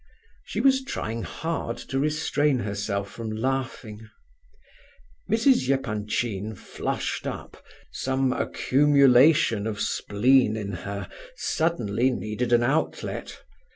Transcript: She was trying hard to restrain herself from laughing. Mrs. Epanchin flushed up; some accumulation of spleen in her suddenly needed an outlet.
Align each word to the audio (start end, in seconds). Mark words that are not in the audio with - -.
She 0.43 0.59
was 0.61 0.83
trying 0.83 1.21
hard 1.21 1.77
to 1.77 1.99
restrain 1.99 2.57
herself 2.57 3.11
from 3.11 3.29
laughing. 3.29 4.09
Mrs. 5.29 5.69
Epanchin 5.69 6.55
flushed 6.55 7.27
up; 7.27 7.63
some 7.91 8.33
accumulation 8.33 9.67
of 9.67 9.79
spleen 9.79 10.57
in 10.57 10.71
her 10.71 11.07
suddenly 11.35 12.09
needed 12.09 12.51
an 12.51 12.63
outlet. 12.63 13.43